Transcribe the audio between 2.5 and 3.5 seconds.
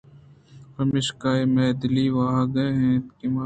اِنت کہ ما